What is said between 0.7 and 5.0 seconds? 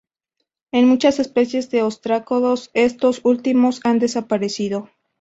En muchas especies de ostrácodos estos últimos han desaparecido.